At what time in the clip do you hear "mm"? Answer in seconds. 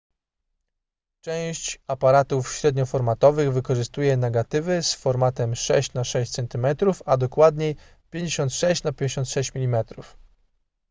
9.55-9.83